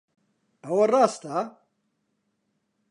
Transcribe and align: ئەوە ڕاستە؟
ئەوە 0.63 0.85
ڕاستە؟ 0.93 1.37